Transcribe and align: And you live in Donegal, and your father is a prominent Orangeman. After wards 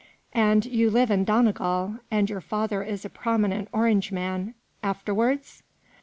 And 0.33 0.65
you 0.65 0.89
live 0.89 1.11
in 1.11 1.25
Donegal, 1.25 1.97
and 2.09 2.27
your 2.27 2.41
father 2.41 2.81
is 2.81 3.05
a 3.05 3.09
prominent 3.09 3.67
Orangeman. 3.71 4.55
After 4.81 5.13
wards 5.13 5.61